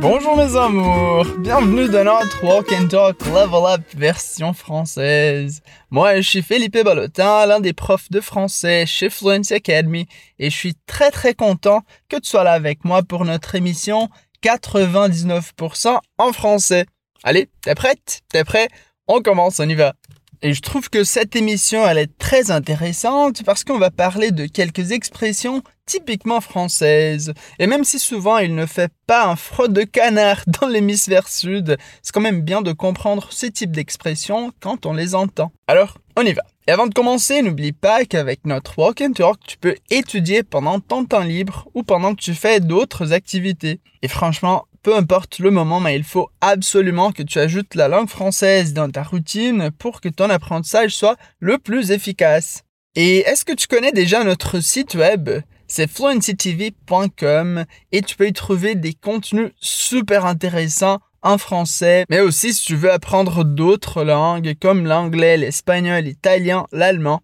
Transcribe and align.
Bonjour 0.00 0.36
mes 0.36 0.54
amours, 0.56 1.26
bienvenue 1.38 1.88
dans 1.88 2.04
notre 2.04 2.44
Walk 2.44 2.72
and 2.72 2.86
Talk 2.86 3.20
Level 3.26 3.64
Up 3.66 3.80
version 3.96 4.52
française. 4.52 5.60
Moi 5.90 6.20
je 6.20 6.28
suis 6.28 6.42
Philippe 6.42 6.78
Balotin, 6.84 7.46
l'un 7.46 7.58
des 7.58 7.72
profs 7.72 8.08
de 8.10 8.20
français 8.20 8.86
chez 8.86 9.10
Fluency 9.10 9.54
Academy 9.54 10.06
et 10.38 10.50
je 10.50 10.56
suis 10.56 10.74
très 10.86 11.10
très 11.10 11.34
content 11.34 11.82
que 12.08 12.16
tu 12.16 12.28
sois 12.28 12.44
là 12.44 12.52
avec 12.52 12.84
moi 12.84 13.02
pour 13.02 13.24
notre 13.24 13.56
émission 13.56 14.08
99% 14.44 15.98
en 16.18 16.32
français. 16.32 16.86
Allez, 17.24 17.48
t'es 17.62 17.74
prête? 17.74 18.20
T'es 18.28 18.44
prêt? 18.44 18.68
On 19.08 19.20
commence, 19.20 19.58
on 19.58 19.68
y 19.68 19.74
va. 19.74 19.94
Et 20.42 20.54
je 20.54 20.62
trouve 20.62 20.88
que 20.88 21.02
cette 21.02 21.34
émission, 21.34 21.84
elle 21.88 21.98
est 21.98 22.16
très 22.18 22.52
intéressante 22.52 23.42
parce 23.42 23.64
qu'on 23.64 23.78
va 23.78 23.90
parler 23.90 24.30
de 24.30 24.46
quelques 24.46 24.92
expressions 24.92 25.62
typiquement 25.88 26.40
françaises. 26.40 27.32
Et 27.58 27.66
même 27.66 27.82
si 27.82 27.98
souvent 27.98 28.38
il 28.38 28.54
ne 28.54 28.66
fait 28.66 28.92
pas 29.06 29.26
un 29.26 29.36
froid 29.36 29.68
de 29.68 29.82
canard 29.82 30.44
dans 30.60 30.68
l'hémisphère 30.68 31.26
sud, 31.26 31.76
c'est 32.02 32.12
quand 32.12 32.20
même 32.20 32.42
bien 32.42 32.62
de 32.62 32.72
comprendre 32.72 33.28
ce 33.30 33.46
type 33.46 33.72
d'expressions 33.72 34.52
quand 34.60 34.86
on 34.86 34.92
les 34.92 35.14
entend. 35.14 35.50
Alors, 35.66 35.98
on 36.16 36.22
y 36.22 36.32
va. 36.32 36.42
Et 36.66 36.70
avant 36.70 36.86
de 36.86 36.92
commencer, 36.92 37.40
n'oublie 37.40 37.72
pas 37.72 38.04
qu'avek 38.04 38.40
notre 38.44 38.78
Walk 38.78 39.00
and 39.00 39.12
Talk, 39.12 39.38
tu 39.46 39.56
peux 39.56 39.76
étudier 39.90 40.42
pendant 40.42 40.80
ton 40.80 41.06
temps 41.06 41.24
libre 41.24 41.66
ou 41.72 41.82
pendant 41.82 42.14
que 42.14 42.20
tu 42.20 42.34
fais 42.34 42.60
d'autres 42.60 43.14
activités. 43.14 43.80
Et 44.02 44.08
franchement, 44.08 44.66
peu 44.82 44.94
importe 44.94 45.38
le 45.38 45.50
moment, 45.50 45.80
mais 45.80 45.96
il 45.96 46.04
faut 46.04 46.28
absolument 46.42 47.12
que 47.12 47.22
tu 47.22 47.38
ajoutes 47.38 47.74
la 47.74 47.88
langue 47.88 48.10
française 48.10 48.74
dans 48.74 48.90
ta 48.90 49.02
routine 49.02 49.70
pour 49.78 50.02
que 50.02 50.10
ton 50.10 50.28
apprentissage 50.28 50.94
soit 50.94 51.16
le 51.40 51.56
plus 51.56 51.90
efficace. 51.90 52.64
Et 52.94 53.18
est-ce 53.20 53.44
que 53.44 53.52
tu 53.52 53.66
connais 53.66 53.92
déjà 53.92 54.24
notre 54.24 54.60
site 54.60 54.94
web? 54.94 55.30
C'est 55.68 55.90
fluencytv.com 55.90 57.64
et 57.92 58.02
tu 58.02 58.16
peux 58.16 58.26
y 58.26 58.32
trouver 58.32 58.74
des 58.74 58.94
contenus 58.94 59.52
super 59.60 60.24
intéressants 60.24 60.98
en 61.22 61.36
français, 61.36 62.04
mais 62.08 62.20
aussi 62.20 62.54
si 62.54 62.64
tu 62.64 62.76
veux 62.76 62.90
apprendre 62.90 63.44
d'autres 63.44 64.02
langues 64.02 64.54
comme 64.60 64.86
l'anglais, 64.86 65.36
l'espagnol, 65.36 66.04
l'italien, 66.04 66.66
l'allemand. 66.72 67.20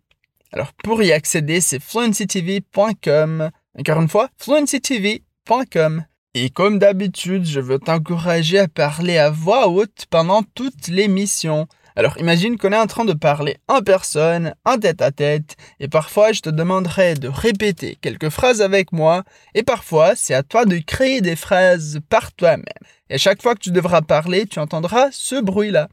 Alors 0.53 0.73
pour 0.85 1.03
y 1.03 1.11
accéder, 1.11 1.61
c'est 1.61 1.83
fluencytv.com. 1.83 3.51
Encore 3.79 4.01
une 4.01 4.09
fois, 4.09 4.29
fluencytv.com. 4.39 6.05
Et 6.35 6.51
comme 6.51 6.79
d'habitude, 6.79 7.47
je 7.47 7.61
veux 7.61 7.79
t'encourager 7.79 8.59
à 8.59 8.69
parler 8.69 9.19
à 9.19 9.31
voix 9.31 9.69
haute 9.69 10.07
pendant 10.11 10.43
toute 10.43 10.89
l'émission. 10.89 11.67
Alors 11.97 12.19
imagine 12.19 12.59
qu'on 12.59 12.73
est 12.73 12.77
en 12.77 12.89
train 12.89 13.05
de 13.05 13.13
parler 13.13 13.57
en 13.69 13.81
personne, 13.81 14.55
en 14.65 14.79
tête 14.79 15.01
à 15.01 15.13
tête, 15.13 15.57
et 15.79 15.87
parfois 15.87 16.33
je 16.33 16.41
te 16.41 16.51
demanderai 16.51 17.15
de 17.15 17.29
répéter 17.29 17.97
quelques 18.01 18.31
phrases 18.31 18.63
avec 18.63 18.91
moi, 18.91 19.23
et 19.55 19.63
parfois 19.63 20.17
c'est 20.17 20.35
à 20.35 20.43
toi 20.43 20.65
de 20.65 20.79
créer 20.79 21.21
des 21.21 21.37
phrases 21.37 22.01
par 22.09 22.33
toi-même. 22.33 22.65
Et 23.11 23.19
chaque 23.19 23.43
fois 23.43 23.55
que 23.55 23.61
tu 23.61 23.71
devras 23.71 24.03
parler, 24.03 24.47
tu 24.47 24.59
entendras 24.59 25.11
ce 25.13 25.41
bruit-là. 25.41 25.89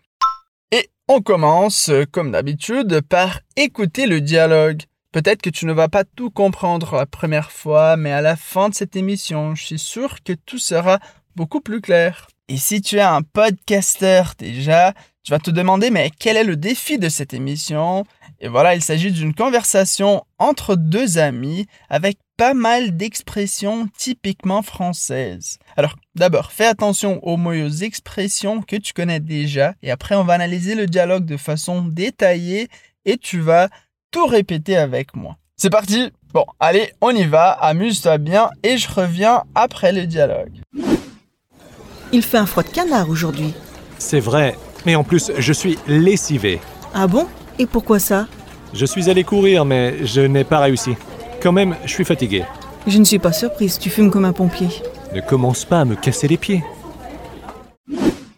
Et 0.72 0.90
on 1.08 1.22
commence, 1.22 1.92
comme 2.12 2.32
d'habitude, 2.32 3.02
par 3.02 3.42
écouter 3.56 4.08
le 4.08 4.22
dialogue. 4.22 4.82
Peut-être 5.12 5.42
que 5.42 5.50
tu 5.52 5.68
ne 5.68 5.74
vas 5.74 5.90
pas 5.90 6.06
tout 6.06 6.32
comprendre 6.32 6.96
la 6.96 7.06
première 7.06 7.52
fois, 7.52 7.96
mais 7.96 8.12
à 8.12 8.22
la 8.22 8.38
fin 8.38 8.70
de 8.70 8.74
cette 8.74 8.96
émission, 8.96 9.54
je 9.54 9.66
suis 9.66 9.80
sûr 9.80 10.24
que 10.24 10.34
tout 10.34 10.58
sera 10.58 11.00
beaucoup 11.36 11.62
plus 11.62 11.82
clair. 11.82 12.28
Et 12.52 12.58
si 12.58 12.82
tu 12.82 12.98
es 12.98 13.02
un 13.02 13.22
podcaster 13.22 14.24
déjà, 14.38 14.94
tu 15.24 15.32
vas 15.32 15.40
te 15.40 15.52
demander 15.52 15.90
mais 15.90 16.12
quel 16.20 16.36
est 16.36 16.44
le 16.44 16.58
défi 16.58 17.00
de 17.00 17.08
cette 17.08 17.34
émission? 17.34 18.04
Et 18.42 18.50
voilà, 18.50 18.76
il 18.76 18.82
s'agit 18.82 19.14
d'une 19.14 19.34
conversation 19.34 20.26
entre 20.38 20.76
deux 20.76 21.18
amis 21.18 21.66
avec 21.88 22.18
pas 22.36 22.54
mal 22.54 22.98
d'expressions 22.98 23.88
typiquement 23.98 24.64
françaises. 24.64 25.60
Alors, 25.78 25.96
d'abord, 26.16 26.52
fais 26.52 26.66
attention 26.66 27.26
aux 27.26 27.38
mots 27.38 27.54
et 27.54 27.64
aux 27.64 27.70
expressions 27.70 28.62
que 28.62 28.76
tu 28.76 28.92
connais 28.92 29.22
déjà 29.22 29.74
et 29.82 29.90
après 29.90 30.16
on 30.16 30.26
va 30.26 30.34
analyser 30.34 30.76
le 30.76 30.88
dialogue 30.88 31.24
de 31.24 31.38
façon 31.38 31.84
détaillée 31.84 32.68
et 33.06 33.16
tu 33.16 33.40
vas 33.40 33.70
tout 34.12 34.26
répéter 34.26 34.76
avec 34.76 35.16
moi. 35.16 35.38
C'est 35.56 35.70
parti 35.70 36.12
Bon, 36.34 36.46
allez, 36.60 36.92
on 37.00 37.12
y 37.12 37.24
va, 37.24 37.52
amuse-toi 37.52 38.18
bien 38.18 38.50
et 38.64 38.78
je 38.78 38.92
reviens 38.92 39.44
après 39.56 39.94
le 39.94 40.06
dialogue. 40.06 40.60
Il 42.14 42.24
fait 42.24 42.38
un 42.38 42.46
froid 42.46 42.64
de 42.64 42.70
canard 42.70 43.10
aujourd'hui. 43.10 43.54
C'est 43.98 44.20
vrai, 44.20 44.58
mais 44.86 44.96
en 44.96 45.04
plus, 45.04 45.32
je 45.38 45.54
suis 45.54 45.78
lessivé. 45.88 46.60
Ah 46.94 47.08
bon? 47.08 47.28
Et 47.58 47.66
pourquoi 47.66 48.00
ça? 48.00 48.28
Je 48.74 48.86
suis 48.86 49.10
allé 49.10 49.24
courir, 49.24 49.66
mais 49.66 50.06
je 50.06 50.22
n'ai 50.22 50.44
pas 50.44 50.60
réussi. 50.60 50.96
Quand 51.42 51.52
même, 51.52 51.76
je 51.86 51.92
suis 51.92 52.06
fatigué. 52.06 52.44
Je 52.88 52.98
ne 52.98 53.04
suis 53.04 53.20
pas 53.20 53.32
surprise, 53.32 53.80
tu 53.80 53.90
fumes 53.90 54.12
comme 54.12 54.26
un 54.26 54.34
pompier. 54.34 54.70
Ne 55.14 55.22
commence 55.22 55.66
pas 55.66 55.82
à 55.82 55.86
me 55.86 55.96
casser 55.96 56.28
les 56.28 56.38
pieds. 56.38 56.64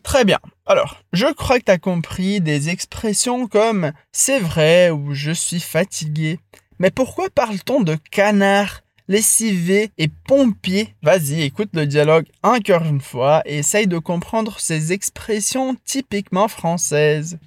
Très 0.04 0.26
bien. 0.26 0.40
Alors, 0.66 0.98
je 1.12 1.26
crois 1.34 1.60
que 1.60 1.66
tu 1.66 1.72
as 1.72 1.78
compris 1.78 2.42
des 2.42 2.70
expressions 2.70 3.48
comme 3.48 3.92
c'est 4.12 4.40
vrai 4.40 4.92
ou 4.92 5.14
je 5.14 5.32
suis 5.32 5.60
fatigué. 5.60 6.40
Mais 6.80 6.92
pourquoi 6.92 7.30
parle-t-on 7.34 7.82
de 7.82 7.98
canard, 8.12 8.82
lessivé 9.08 9.92
et 9.98 10.10
pompier 10.28 10.94
Vas-y, 11.04 11.42
écoute 11.42 11.70
le 11.74 11.86
dialogue 11.86 12.26
encore 12.42 12.84
une 12.84 13.02
fois 13.02 13.42
et 13.46 13.60
essaye 13.60 13.88
de 13.88 13.98
comprendre 13.98 14.60
ces 14.60 14.94
expressions 14.94 15.76
typiquement 15.86 16.48
françaises. 16.48 17.38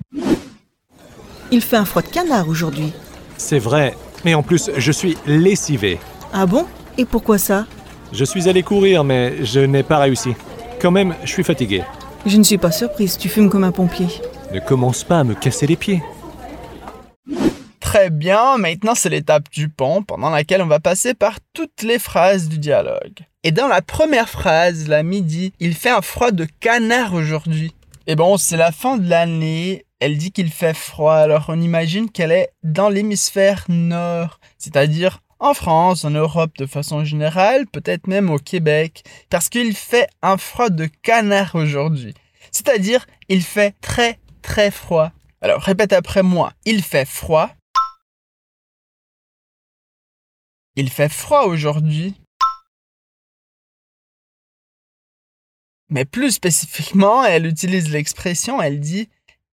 Il 1.51 1.63
fait 1.63 1.77
un 1.77 1.85
froid 1.85 2.03
de 2.03 2.09
canard 2.09 2.49
aujourd'hui. 2.49 2.93
C'est 3.39 3.59
vrai, 3.59 3.95
mais 4.25 4.35
en 4.35 4.43
plus, 4.43 4.71
je 4.77 4.93
suis 4.93 5.17
lessivé. 5.27 5.99
Ah 6.33 6.47
bon? 6.47 6.67
Et 6.99 7.05
pourquoi 7.05 7.39
ça? 7.39 7.67
Je 8.13 8.25
suis 8.25 8.49
allé 8.49 8.63
courir, 8.63 9.05
mais 9.05 9.45
je 9.45 9.61
n'ai 9.61 9.83
pas 9.83 9.99
réussi. 9.99 10.31
Quand 10.81 10.91
même, 10.91 11.15
je 11.23 11.29
suis 11.29 11.45
fatigué. 11.45 11.83
Je 12.25 12.37
ne 12.37 12.43
suis 12.43 12.59
pas 12.59 12.73
surprise, 12.73 13.17
tu 13.17 13.29
fumes 13.29 13.51
comme 13.51 13.65
un 13.65 13.73
pompier. 13.73 14.09
Ne 14.53 14.61
commence 14.61 15.05
pas 15.05 15.21
à 15.21 15.25
me 15.25 15.35
casser 15.35 15.67
les 15.67 15.77
pieds. 15.77 16.03
Très 17.87 18.11
bien, 18.11 18.59
maintenant 18.59 18.97
c'est 18.97 19.11
l'étape 19.11 19.49
du 19.49 19.69
pont 19.69 20.03
pendant 20.03 20.29
laquelle 20.29 20.61
on 20.61 20.67
va 20.67 20.81
passer 20.81 21.15
par 21.15 21.39
toutes 21.53 21.83
les 21.83 22.01
phrases 22.01 22.49
du 22.49 22.59
dialogue. 22.59 23.21
Et 23.45 23.53
dans 23.53 23.69
la 23.69 23.81
première 23.81 24.29
phrase, 24.29 24.89
la 24.89 25.05
midi, 25.05 25.53
il 25.61 25.73
fait 25.73 25.91
un 25.91 26.03
froid 26.03 26.33
de 26.33 26.49
canard 26.59 27.15
aujourd'hui. 27.15 27.73
Et 28.09 28.17
bon, 28.17 28.39
c'est 28.39 28.57
la 28.57 28.73
fin 28.73 28.97
de 28.99 29.09
l'année, 29.09 29.87
elle 30.01 30.19
dit 30.19 30.33
qu'il 30.33 30.51
fait 30.51 30.75
froid, 30.75 31.15
alors 31.15 31.45
on 31.47 31.61
imagine 31.61 32.11
qu'elle 32.11 32.33
est 32.33 32.51
dans 32.65 32.89
l'hémisphère 32.89 33.65
nord, 33.69 34.41
c'est-à-dire 34.59 35.21
en 35.39 35.55
France, 35.55 36.05
en 36.05 36.11
Europe 36.11 36.59
de 36.59 36.67
façon 36.67 37.05
générale, 37.05 37.69
peut-être 37.69 38.09
même 38.09 38.31
au 38.31 38.39
Québec, 38.39 39.05
parce 39.31 39.49
qu'il 39.49 39.77
fait 39.77 40.09
un 40.23 40.39
froid 40.39 40.71
de 40.71 40.87
canard 41.03 41.55
aujourd'hui. 41.55 42.15
C'est-à-dire, 42.51 43.07
il 43.29 43.45
fait 43.45 43.77
très 43.81 44.19
très 44.43 44.73
froid. 44.73 45.13
Alors 45.41 45.63
répète 45.63 45.93
après 45.93 46.25
moi, 46.25 46.53
il 46.65 46.83
fait 46.83 47.07
froid. 47.07 47.51
Il 50.77 50.91
fait 50.91 51.09
froid 51.09 51.45
aujourd'hui. 51.45 52.15
Mais 55.89 56.05
plus 56.05 56.33
spécifiquement, 56.33 57.25
elle 57.25 57.47
utilise 57.47 57.91
l'expression, 57.91 58.61
elle 58.61 58.81
dit 58.81 59.09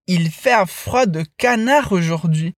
il 0.08 0.30
fait 0.32 0.52
un 0.52 0.66
froid 0.66 1.06
de 1.06 1.24
canard 1.38 1.94
aujourd'hui. 1.94 2.54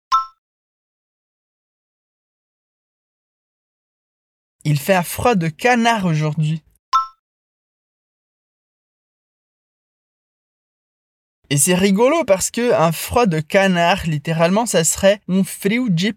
Il 4.64 4.80
fait 4.80 4.96
un 4.96 5.04
froid 5.04 5.36
de 5.36 5.48
canard 5.48 6.06
aujourd'hui. 6.06 6.64
Et 11.52 11.58
c'est 11.58 11.76
rigolo 11.76 12.26
parce 12.26 12.50
que 12.50 12.74
un 12.74 12.92
froid 12.92 13.28
de 13.28 13.40
canard, 13.40 14.08
littéralement, 14.08 14.66
ça 14.66 14.84
serait 14.84 15.22
un 15.30 15.44
frio 15.44 15.90
de. 15.90 16.14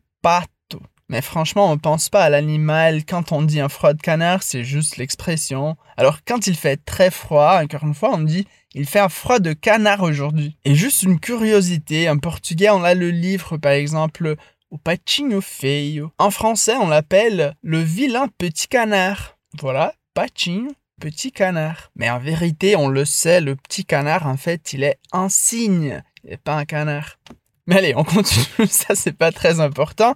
Mais 1.09 1.23
franchement, 1.23 1.71
on 1.73 1.79
pense 1.79 2.11
pas 2.11 2.25
à 2.25 2.29
l'animal 2.29 3.05
quand 3.05 3.33
on 3.33 3.43
dit 3.43 3.61
un 3.61 3.69
froid 3.69 3.95
de 3.95 4.01
canard, 4.01 4.43
c'est 4.43 4.65
juste 4.65 4.99
l'expression. 4.99 5.77
Alors 5.97 6.19
quand 6.27 6.47
il 6.47 6.57
fait 6.57 6.77
très 6.85 7.11
froid, 7.11 7.61
encore 7.63 7.85
une 7.85 7.95
fois, 7.95 8.11
on 8.13 8.19
dit 8.19 8.47
il 8.75 8.87
fait 8.87 9.01
un 9.01 9.09
froid 9.09 9.39
de 9.39 9.55
canard 9.55 10.03
aujourd'hui. 10.03 10.59
Et 10.65 10.75
juste 10.75 11.03
une 11.03 11.19
curiosité, 11.19 12.11
en 12.11 12.19
portugais, 12.19 12.71
on 12.71 12.85
a 12.85 12.95
le 12.95 13.11
livre 13.11 13.57
par 13.57 13.73
exemple 13.73 14.37
au 14.71 14.77
patinho 14.77 15.41
feio. 15.41 16.13
En 16.19 16.31
français, 16.31 16.77
on 16.77 16.89
l'appelle 16.89 17.55
le 17.63 17.81
vilain 17.81 18.29
petit 18.37 18.69
canard. 18.69 19.39
Voilà, 19.59 19.95
patinho 20.13 20.71
petit 20.99 21.33
canard. 21.33 21.91
Mais 21.97 22.11
en 22.11 22.19
vérité, 22.19 22.77
on 22.77 22.89
le 22.89 23.05
sait, 23.05 23.41
le 23.41 23.57
petit 23.57 23.85
canard, 23.85 24.27
en 24.27 24.37
fait, 24.37 24.73
il 24.73 24.83
est 24.83 24.99
un 25.13 25.29
cygne, 25.29 26.03
et 26.27 26.37
pas 26.37 26.57
un 26.57 26.65
canard. 26.65 27.19
Mais 27.69 27.77
allez, 27.77 27.95
on 27.95 28.03
continue, 28.03 28.67
ça 28.71 28.95
c'est 28.95 29.13
pas 29.13 29.31
très 29.31 29.61
important. 29.61 30.15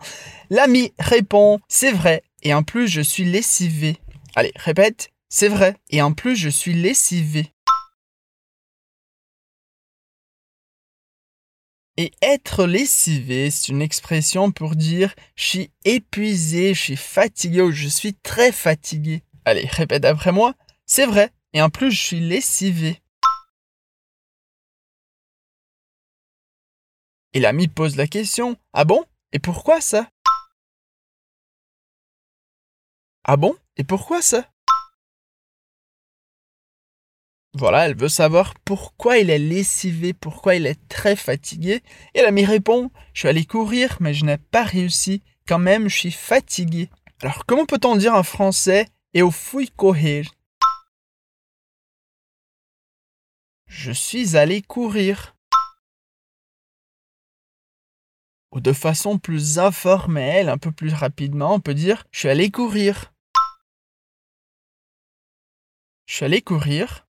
L'ami 0.49 0.95
répond, 0.99 1.61
c'est 1.69 1.93
vrai, 1.93 2.23
et 2.43 2.55
en 2.55 2.63
plus 2.63 2.89
je 2.89 3.03
suis 3.03 3.25
lessivé. 3.25 3.99
Allez, 4.35 4.53
répète, 4.57 5.11
c'est 5.29 5.49
vrai, 5.49 5.77
et 5.91 6.01
en 6.01 6.15
plus 6.15 6.35
je 6.35 6.49
suis 6.49 6.73
lessivé. 6.73 7.53
Et 11.99 12.13
être 12.23 12.65
lessivé, 12.65 13.51
c'est 13.51 13.69
une 13.69 13.83
expression 13.83 14.51
pour 14.51 14.75
dire 14.75 15.15
je 15.37 15.45
suis 15.45 15.71
épuisé, 15.85 16.73
je 16.73 16.81
suis 16.81 16.97
fatigué 16.97 17.61
ou 17.61 17.71
je 17.71 17.87
suis 17.87 18.15
très 18.15 18.51
fatigué. 18.51 19.25
Allez, 19.45 19.67
répète 19.67 20.07
après 20.07 20.33
moi. 20.33 20.55
C'est 20.87 21.05
vrai. 21.05 21.31
Et 21.53 21.61
en 21.61 21.69
plus, 21.69 21.91
je 21.91 22.01
suis 22.01 22.21
lessivé. 22.21 23.02
Et 27.35 27.41
l'ami 27.41 27.67
pose 27.69 27.97
la 27.97 28.07
question 28.07 28.57
Ah 28.75 28.85
bon? 28.85 29.05
Et 29.33 29.39
pourquoi 29.39 29.81
ça? 29.81 30.09
Ah 33.25 33.37
bon? 33.37 33.57
Et 33.79 33.85
pourquoi 33.85 34.21
ça? 34.21 34.47
Voilà, 37.55 37.87
elle 37.87 37.97
veut 37.97 38.09
savoir 38.09 38.55
pourquoi 38.61 39.19
il 39.19 39.31
est 39.31 39.39
lessivé, 39.39 40.13
pourquoi 40.13 40.57
il 40.57 40.67
est 40.67 40.89
très 40.89 41.17
fatigué. 41.17 41.83
Et 42.15 42.23
l'ami 42.23 42.45
répond 42.45 42.91
Je 43.15 43.21
suis 43.21 43.29
allé 43.29 43.47
courir, 43.47 43.97
mais 44.01 44.13
je 44.13 44.25
n'ai 44.25 44.39
pas 44.39 44.65
réussi. 44.65 45.23
Quand 45.47 45.59
même, 45.59 45.89
je 45.89 45.97
suis 45.97 46.13
fatigué. 46.13 46.91
Alors, 47.23 47.47
comment 47.47 47.67
peut-on 47.67 47.97
dire 47.97 48.15
en 48.15 48.23
français 48.23 48.89
Eu 49.15 49.31
fui 49.31 49.71
correr 49.71 50.23
Je 53.67 53.93
suis 53.93 54.37
allé 54.37 54.61
courir. 54.61 55.35
Ou 58.53 58.61
de 58.61 58.73
façon 58.75 59.19
plus 59.19 59.59
informelle, 59.59 60.51
un 60.51 60.59
peu 60.59 60.71
plus 60.73 60.93
rapidement, 60.93 61.55
on 61.55 61.61
peut 61.61 61.75
dire 61.75 62.05
Je 62.11 62.21
suis 62.21 62.29
allé 62.29 62.51
courir. 62.51 63.13
Je 66.05 66.15
suis 66.15 66.25
allé 66.27 66.43
courir. 66.43 67.07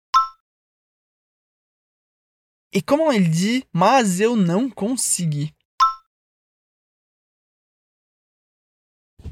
Et 2.71 2.81
comment 2.81 3.11
il 3.11 3.29
dit 3.29 3.65
Mas 3.73 4.21
eu 4.21 4.35
não 4.35 4.69
consegui 4.69 5.53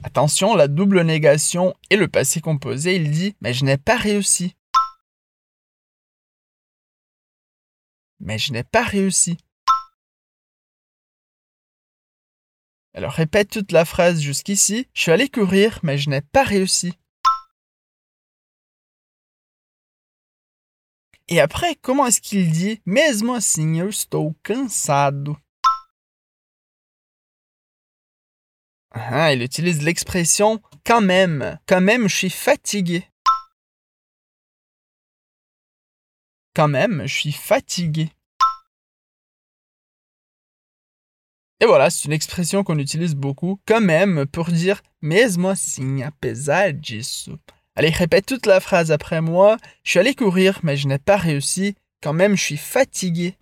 Attention, 0.04 0.56
la 0.56 0.68
double 0.68 1.04
négation 1.04 1.74
et 1.90 1.96
le 1.96 2.08
passé 2.08 2.42
composé, 2.42 2.96
il 2.96 3.12
dit 3.12 3.36
Mais 3.40 3.54
je 3.54 3.64
n'ai 3.64 3.78
pas 3.78 3.98
réussi. 3.98 4.56
Mais 8.20 8.38
je 8.38 8.52
n'ai 8.52 8.64
pas 8.64 8.84
réussi. 8.84 9.38
Alors 12.94 13.14
répète 13.14 13.50
toute 13.50 13.72
la 13.72 13.86
phrase 13.86 14.20
jusqu'ici. 14.20 14.88
Je 14.94 15.02
suis 15.02 15.12
allé 15.12 15.30
courir, 15.30 15.80
mais 15.84 15.98
je 15.98 16.10
n'ai 16.10 16.22
pas 16.22 16.44
réussi. 16.44 16.94
Et 21.30 21.40
après, 21.40 21.76
comment 21.76 22.08
est-ce 22.08 22.20
qu'il 22.20 22.52
dit 22.52 22.82
Mesmo 22.86 23.36
assim 23.36 23.80
eu 23.80 23.88
estou 23.88 24.36
cansado 24.44 25.38
ah, 28.92 29.34
Il 29.34 29.42
utilise 29.42 29.82
l'expression 29.82 30.62
quand 30.86 31.00
même. 31.00 31.58
Quand 31.68 31.80
même, 31.80 32.10
je 32.10 32.16
suis 32.16 32.30
fatigué. 32.30 33.08
Quand 36.54 36.68
même, 36.68 37.08
je 37.08 37.16
suis 37.16 37.32
fatigué. 37.32 38.12
Et 41.62 41.68
voilà, 41.68 41.92
c'est 41.92 42.06
une 42.06 42.14
expression 42.14 42.64
qu'on 42.64 42.80
utilise 42.80 43.14
beaucoup, 43.14 43.60
quand 43.68 43.82
même, 43.82 44.26
pour 44.26 44.46
dire 44.46 44.82
mesmo 45.04 45.50
assim, 45.50 46.02
apesar 46.02 46.74
disso. 46.74 47.38
Allez, 47.76 47.90
répète 47.90 48.26
toute 48.26 48.48
la 48.48 48.60
phrase 48.60 48.92
après 48.92 49.22
moi. 49.22 49.58
Je 49.84 49.92
suis 49.92 50.00
allé 50.00 50.16
courir, 50.16 50.60
mais 50.64 50.76
je 50.76 50.88
n'ai 50.88 50.98
pas 50.98 51.18
réussi. 51.18 51.76
Quand 52.02 52.14
même, 52.14 52.36
je 52.36 52.42
suis 52.42 52.58
fatigué. 52.58 53.36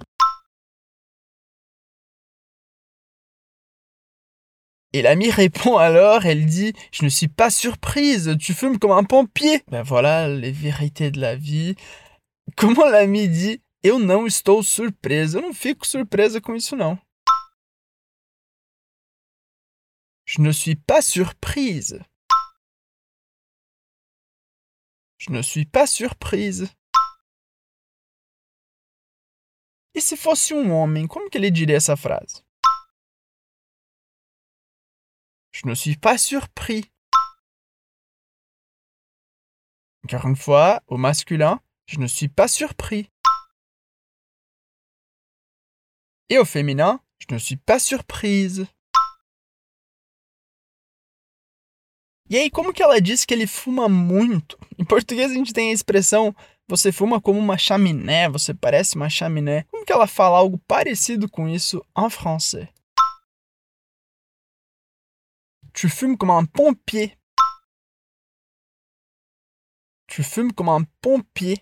Et 4.92 5.02
l'amie 5.02 5.32
répond 5.32 5.78
alors, 5.78 6.26
elle 6.26 6.46
dit 6.46 6.74
Je 6.92 7.06
ne 7.06 7.10
suis 7.10 7.30
pas 7.30 7.50
surprise, 7.50 8.36
tu 8.38 8.54
fumes 8.54 8.80
comme 8.80 8.92
un 8.92 9.06
pompier. 9.06 9.64
Ben 9.70 9.84
voilà 9.84 10.28
les 10.28 10.52
vérités 10.52 11.10
de 11.10 11.22
la 11.22 11.38
vie. 11.38 11.76
Comment 12.58 12.90
l'ami 12.90 13.30
dit 13.30 13.62
Eu 13.82 13.98
não 13.98 14.28
estou 14.28 14.62
surpresa. 14.62 15.38
Eu 15.38 15.44
não 15.44 15.54
fico 15.54 15.88
surpresa 15.88 16.42
com 16.42 16.54
isso, 16.54 16.76
não. 16.76 17.00
Je 20.30 20.42
ne 20.42 20.52
suis 20.52 20.76
pas 20.76 21.02
surprise. 21.02 22.00
Je 25.18 25.32
ne 25.32 25.42
suis 25.42 25.66
pas 25.66 25.88
surprise. 25.88 26.70
E 29.96 30.00
se 30.00 30.16
fosse 30.16 30.52
um 30.52 30.70
homem, 30.70 31.08
como 31.08 31.32
que 31.32 31.38
ele 31.40 31.50
diria 31.50 31.78
essa 31.78 31.98
frase? 31.98 32.46
Je 35.52 35.66
ne 35.66 35.74
suis 35.74 35.98
pas 35.98 36.20
surpris. 36.20 36.86
Encore 40.04 40.28
une 40.28 40.36
fois, 40.36 40.84
au 40.86 40.98
masculin, 40.98 41.60
je 41.88 41.98
ne 41.98 42.06
suis 42.06 42.30
pas 42.30 42.48
surpris. 42.48 43.10
Et 46.30 46.38
au 46.38 46.46
féminin, 46.46 47.04
je 47.18 47.34
ne 47.34 47.40
suis 47.40 47.58
pas 47.58 47.80
surprise. 47.80 48.68
E 52.30 52.38
aí, 52.38 52.50
como 52.50 52.72
que 52.72 52.84
ela 52.84 53.02
diz 53.02 53.26
que 53.26 53.34
ele 53.34 53.48
fuma 53.48 53.90
muito? 53.90 54.58
Em 54.78 54.86
português 54.86 55.32
a 55.32 55.34
gente 55.34 55.52
tem 55.52 55.72
a 55.72 55.74
expressão 55.74 56.36
você 56.70 56.92
fuma 56.92 57.20
como 57.20 57.40
uma 57.40 57.58
chaminé, 57.58 58.30
você 58.30 58.54
parece 58.54 58.96
uma 58.96 59.10
chaminé. 59.10 59.64
Como 59.72 59.84
que 59.84 59.92
ela 59.92 60.06
fala 60.06 60.38
algo 60.38 60.60
parecido 60.68 61.28
com 61.28 61.50
isso 61.50 61.84
em 61.98 62.10
francês? 62.12 62.70
Tu 65.74 65.90
fumes 65.90 66.16
comme 66.16 66.32
un 66.32 66.46
pompier. 66.46 67.18
Tu 70.06 70.24
fumes 70.24 70.54
comme 70.54 70.70
un 70.70 70.86
pompier. 71.02 71.58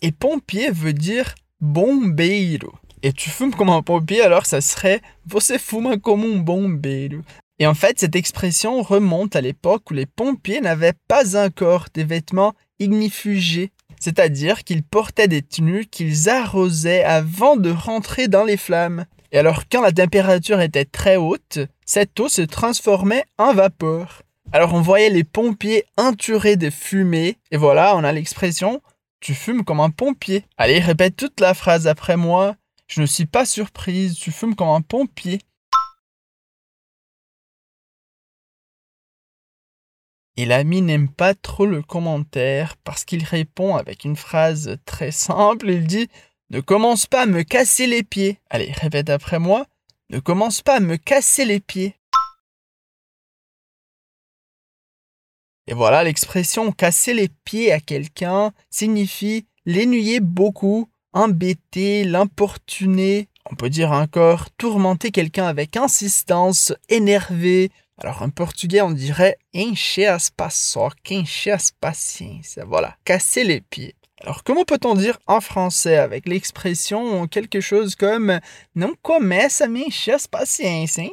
Et 0.00 0.12
pompier 0.12 0.70
veut 0.70 0.94
dire 0.94 1.34
bombeiro. 1.60 2.78
Et 3.02 3.12
tu 3.12 3.28
fumes 3.28 3.54
comme 3.54 3.70
un 3.70 3.82
pompier, 3.82 4.22
alors 4.22 4.46
ça 4.46 4.62
serait 4.62 5.02
você 5.26 5.58
fuma 5.58 6.00
como 6.00 6.26
um 6.26 6.42
bombeiro. 6.42 7.22
Et 7.60 7.66
en 7.66 7.74
fait, 7.74 8.00
cette 8.00 8.16
expression 8.16 8.82
remonte 8.82 9.36
à 9.36 9.40
l'époque 9.40 9.90
où 9.90 9.94
les 9.94 10.06
pompiers 10.06 10.60
n'avaient 10.60 10.94
pas 11.06 11.36
encore 11.36 11.86
des 11.94 12.02
vêtements 12.02 12.54
ignifugés, 12.80 13.70
c'est-à-dire 14.00 14.64
qu'ils 14.64 14.82
portaient 14.82 15.28
des 15.28 15.42
tenues 15.42 15.86
qu'ils 15.86 16.28
arrosaient 16.28 17.04
avant 17.04 17.56
de 17.56 17.70
rentrer 17.70 18.26
dans 18.26 18.44
les 18.44 18.56
flammes. 18.56 19.04
Et 19.30 19.38
alors 19.38 19.64
quand 19.70 19.82
la 19.82 19.92
température 19.92 20.60
était 20.60 20.86
très 20.86 21.16
haute, 21.16 21.60
cette 21.86 22.18
eau 22.18 22.28
se 22.28 22.42
transformait 22.42 23.24
en 23.38 23.52
vapeur. 23.52 24.22
Alors 24.50 24.74
on 24.74 24.80
voyait 24.80 25.10
les 25.10 25.22
pompiers 25.22 25.84
entourés 25.96 26.56
de 26.56 26.70
fumée, 26.70 27.36
et 27.52 27.56
voilà, 27.56 27.94
on 27.94 28.02
a 28.02 28.12
l'expression 28.12 28.80
tu 29.20 29.34
fumes 29.34 29.64
comme 29.64 29.80
un 29.80 29.90
pompier. 29.90 30.44
Allez, 30.56 30.80
répète 30.80 31.16
toute 31.16 31.40
la 31.40 31.54
phrase 31.54 31.86
après 31.86 32.16
moi. 32.16 32.56
Je 32.88 33.02
ne 33.02 33.06
suis 33.06 33.26
pas 33.26 33.44
surprise, 33.44 34.16
tu 34.16 34.32
fumes 34.32 34.56
comme 34.56 34.70
un 34.70 34.80
pompier. 34.80 35.40
Et 40.40 40.46
l'ami 40.46 40.80
n'aime 40.80 41.10
pas 41.10 41.34
trop 41.34 41.66
le 41.66 41.82
commentaire 41.82 42.78
parce 42.78 43.04
qu'il 43.04 43.24
répond 43.24 43.76
avec 43.76 44.06
une 44.06 44.16
phrase 44.16 44.78
très 44.86 45.10
simple. 45.10 45.68
Il 45.68 45.86
dit 45.86 46.08
Ne 46.48 46.60
commence 46.60 47.04
pas 47.04 47.24
à 47.24 47.26
me 47.26 47.42
casser 47.42 47.86
les 47.86 48.02
pieds. 48.02 48.38
Allez, 48.48 48.72
répète 48.72 49.10
après 49.10 49.38
moi. 49.38 49.66
Ne 50.08 50.18
commence 50.18 50.62
pas 50.62 50.76
à 50.76 50.80
me 50.80 50.96
casser 50.96 51.44
les 51.44 51.60
pieds. 51.60 51.94
Et 55.66 55.74
voilà, 55.74 56.04
l'expression 56.04 56.72
casser 56.72 57.12
les 57.12 57.28
pieds 57.44 57.70
à 57.70 57.78
quelqu'un 57.78 58.52
signifie 58.70 59.44
l'énuyer 59.66 60.20
beaucoup, 60.20 60.88
embêter, 61.12 62.04
l'importuner. 62.04 63.28
On 63.50 63.56
peut 63.56 63.68
dire 63.68 63.92
encore 63.92 64.50
tourmenter 64.52 65.10
quelqu'un 65.10 65.48
avec 65.48 65.76
insistance, 65.76 66.72
énerver, 66.88 67.70
alors 68.00 68.22
en 68.22 68.30
portugais, 68.30 68.80
on 68.80 68.92
dirait 68.92 69.38
encher 69.54 70.06
as 70.06 70.30
paçoca, 70.30 71.14
encher 71.14 71.52
as 71.52 71.70
paciência. 71.70 72.64
Voilà, 72.64 72.96
casser 73.04 73.44
les 73.44 73.60
pieds. 73.60 73.94
Alors 74.22 74.42
comment 74.42 74.64
peut-on 74.64 74.94
dire 74.94 75.18
en 75.26 75.40
français 75.40 75.96
avec 75.96 76.26
l'expression 76.26 77.26
quelque 77.28 77.60
chose 77.60 77.94
comme 77.94 78.40
não 78.74 78.94
começa 79.02 79.64
a 79.64 79.68
me 79.68 79.86
as 80.14 80.26
paciência, 80.26 81.04
hein? 81.04 81.10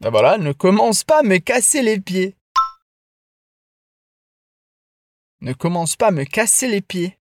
Ben 0.00 0.10
voilà, 0.10 0.36
ne 0.36 0.52
commence 0.52 1.04
pas 1.04 1.20
à 1.20 1.22
me 1.22 1.38
casser 1.38 1.82
les 1.82 2.00
pieds. 2.00 2.36
Ne 5.40 5.52
commence 5.54 5.96
pas 5.96 6.08
à 6.08 6.10
me 6.10 6.24
casser 6.24 6.68
les 6.68 6.82
pieds. 6.82 7.18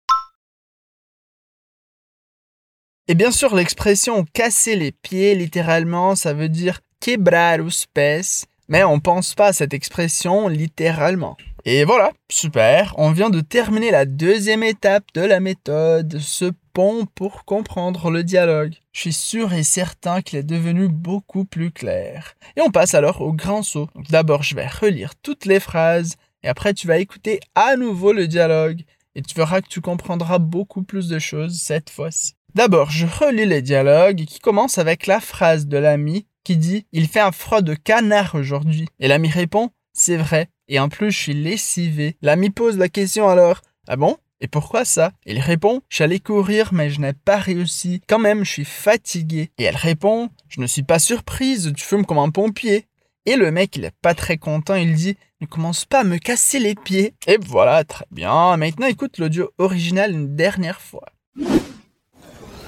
Et 3.11 3.13
bien 3.13 3.31
sûr, 3.31 3.53
l'expression 3.55 4.23
casser 4.23 4.77
les 4.77 4.93
pieds, 4.93 5.35
littéralement, 5.35 6.15
ça 6.15 6.33
veut 6.33 6.47
dire 6.47 6.79
quebrar 7.01 7.59
os 7.59 7.85
pés, 7.93 8.21
mais 8.69 8.85
on 8.85 9.01
pense 9.01 9.35
pas 9.35 9.47
à 9.47 9.53
cette 9.53 9.73
expression 9.73 10.47
littéralement. 10.47 11.35
Et 11.65 11.83
voilà, 11.83 12.13
super, 12.31 12.95
on 12.97 13.11
vient 13.11 13.29
de 13.29 13.41
terminer 13.41 13.91
la 13.91 14.05
deuxième 14.05 14.63
étape 14.63 15.03
de 15.13 15.19
la 15.19 15.41
méthode, 15.41 16.19
ce 16.19 16.53
pont 16.71 17.05
pour 17.13 17.43
comprendre 17.43 18.11
le 18.11 18.23
dialogue. 18.23 18.75
Je 18.93 19.01
suis 19.01 19.11
sûr 19.13 19.51
et 19.51 19.63
certain 19.63 20.21
qu'il 20.21 20.39
est 20.39 20.43
devenu 20.43 20.87
beaucoup 20.87 21.43
plus 21.43 21.71
clair. 21.71 22.35
Et 22.55 22.61
on 22.61 22.71
passe 22.71 22.93
alors 22.93 23.19
au 23.19 23.33
grand 23.33 23.61
saut. 23.61 23.89
D'abord, 24.09 24.43
je 24.43 24.55
vais 24.55 24.67
relire 24.67 25.15
toutes 25.21 25.45
les 25.45 25.59
phrases, 25.59 26.15
et 26.43 26.47
après 26.47 26.73
tu 26.73 26.87
vas 26.87 26.97
écouter 26.97 27.41
à 27.55 27.75
nouveau 27.75 28.13
le 28.13 28.27
dialogue, 28.27 28.85
et 29.15 29.21
tu 29.21 29.35
verras 29.35 29.59
que 29.59 29.67
tu 29.67 29.81
comprendras 29.81 30.39
beaucoup 30.39 30.83
plus 30.83 31.09
de 31.09 31.19
choses 31.19 31.59
cette 31.59 31.89
fois-ci. 31.89 32.35
D'abord, 32.53 32.91
je 32.91 33.05
relis 33.05 33.45
les 33.45 33.61
dialogues 33.61 34.25
qui 34.25 34.39
commencent 34.39 34.77
avec 34.77 35.07
la 35.07 35.21
phrase 35.21 35.67
de 35.67 35.77
l'ami 35.77 36.25
qui 36.43 36.57
dit 36.57 36.85
Il 36.91 37.07
fait 37.07 37.21
un 37.21 37.31
froid 37.31 37.61
de 37.61 37.73
canard 37.75 38.35
aujourd'hui. 38.35 38.87
Et 38.99 39.07
l'ami 39.07 39.29
répond 39.29 39.69
C'est 39.93 40.17
vrai, 40.17 40.49
et 40.67 40.79
en 40.79 40.89
plus 40.89 41.11
je 41.11 41.17
suis 41.17 41.33
lessivé. 41.33 42.17
L'ami 42.21 42.49
pose 42.49 42.77
la 42.77 42.89
question 42.89 43.29
alors 43.29 43.61
Ah 43.87 43.95
bon? 43.95 44.17
Et 44.41 44.47
pourquoi 44.47 44.83
ça? 44.83 45.13
Il 45.25 45.39
répond 45.39 45.81
J'allais 45.89 46.19
courir 46.19 46.73
mais 46.73 46.89
je 46.89 46.99
n'ai 46.99 47.13
pas 47.13 47.37
réussi. 47.37 48.01
Quand 48.09 48.19
même, 48.19 48.43
je 48.43 48.51
suis 48.51 48.65
fatigué. 48.65 49.51
Et 49.57 49.63
elle 49.63 49.77
répond 49.77 50.29
Je 50.49 50.59
ne 50.59 50.67
suis 50.67 50.83
pas 50.83 50.99
surprise, 50.99 51.71
tu 51.75 51.85
fumes 51.85 52.05
comme 52.05 52.19
un 52.19 52.31
pompier. 52.31 52.87
Et 53.25 53.37
le 53.37 53.51
mec, 53.51 53.77
il 53.77 53.85
est 53.85 53.95
pas 54.01 54.15
très 54.15 54.37
content, 54.37 54.75
il 54.75 54.93
dit 54.95 55.15
Ne 55.39 55.45
commence 55.45 55.85
pas 55.85 55.99
à 55.99 56.03
me 56.03 56.17
casser 56.17 56.59
les 56.59 56.75
pieds. 56.75 57.13
Et 57.27 57.37
voilà, 57.39 57.83
très 57.85 58.05
bien. 58.11 58.57
Maintenant, 58.57 58.87
écoute 58.87 59.19
l'audio 59.19 59.51
original 59.57 60.11
une 60.11 60.35
dernière 60.35 60.81
fois. 60.81 61.05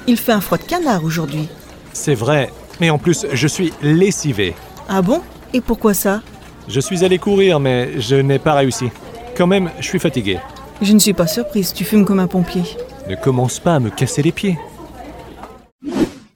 Il 0.06 0.18
fait 0.18 0.34
un 0.34 0.42
froid 0.42 0.58
de 0.58 0.64
canard 0.64 1.04
aujourd'hui. 1.04 1.48
C'est 1.94 2.16
vrai, 2.16 2.52
mais 2.82 2.90
en 2.90 2.98
plus, 2.98 3.26
je 3.32 3.48
suis 3.48 3.72
lessivé. 3.82 4.54
Ah 4.90 5.02
bon? 5.02 5.22
Et 5.54 5.62
pourquoi 5.62 5.94
ça? 5.94 6.22
Je 6.68 6.80
suis 6.80 7.06
allé 7.06 7.20
courir, 7.20 7.60
mais 7.60 8.02
je 8.02 8.16
n'ai 8.16 8.40
pas 8.40 8.54
réussi. 8.54 8.90
Quand 9.38 9.48
même, 9.48 9.72
je 9.80 9.88
suis 9.88 10.00
fatigué. 10.00 10.40
Je 10.82 10.92
ne 10.92 11.00
suis 11.00 11.14
pas 11.14 11.28
surprise, 11.28 11.74
tu 11.74 11.86
fumes 11.86 12.06
comme 12.06 12.20
un 12.20 12.28
pompier. 12.28 12.64
Ne 13.08 13.16
commence 13.16 13.60
pas 13.60 13.76
à 13.76 13.80
me 13.80 13.90
casser 13.90 14.22
les 14.22 14.32
pieds. 14.32 14.58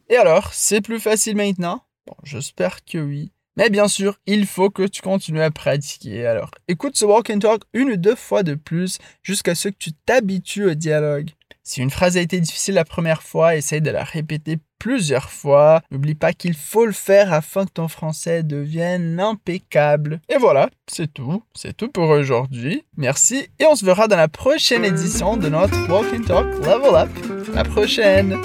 Et 0.10 0.16
alors, 0.16 0.52
c'est 0.54 0.82
plus 0.82 1.00
facile 1.00 1.36
maintenant? 1.36 1.82
Bon, 2.06 2.16
j'espère 2.24 2.86
que 2.86 2.98
oui. 2.98 3.32
Mais 3.58 3.70
bien 3.70 3.88
sûr, 3.88 4.20
il 4.28 4.46
faut 4.46 4.70
que 4.70 4.84
tu 4.84 5.02
continues 5.02 5.42
à 5.42 5.52
pratiquer. 5.52 6.26
Alors, 6.26 6.52
écoute 6.68 6.96
ce 6.96 7.06
walk 7.06 7.30
and 7.32 7.40
talk 7.40 7.64
une 7.74 7.92
ou 7.92 7.98
deux 7.98 8.16
fois 8.16 8.44
de 8.44 8.54
plus 8.54 9.00
jusqu'à 9.24 9.56
ce 9.56 9.70
que 9.70 9.76
tu 9.78 9.92
t'habitues 9.94 10.70
au 10.70 10.74
dialogue. 10.76 11.32
Si 11.68 11.82
une 11.82 11.90
phrase 11.90 12.16
a 12.16 12.22
été 12.22 12.40
difficile 12.40 12.76
la 12.76 12.86
première 12.86 13.22
fois, 13.22 13.58
essaye 13.58 13.82
de 13.82 13.92
la 13.92 14.06
répéter 14.06 14.58
plusieurs 14.80 15.30
fois. 15.30 15.82
N'oublie 15.92 16.16
pas 16.16 16.32
qu'il 16.32 16.54
faut 16.54 16.86
le 16.86 16.94
faire 16.94 17.34
afin 17.34 17.66
que 17.66 17.72
ton 17.72 17.90
français 17.90 18.42
devienne 18.42 19.20
impeccable. 19.20 20.22
Et 20.30 20.38
voilà, 20.38 20.70
c'est 20.88 21.14
tout. 21.14 21.44
C'est 21.54 21.76
tout 21.76 21.90
pour 21.90 22.08
aujourd'hui. 22.08 22.86
Merci 22.96 23.50
et 23.60 23.66
on 23.66 23.76
se 23.76 23.84
verra 23.84 24.08
dans 24.08 24.16
la 24.16 24.30
prochaine 24.30 24.86
édition 24.86 25.36
de 25.36 25.50
notre 25.50 25.90
Walk 25.90 26.08
and 26.14 26.24
Talk 26.24 26.48
Level 26.66 26.96
Up. 26.96 27.54
La 27.54 27.66
prochaine! 27.66 28.38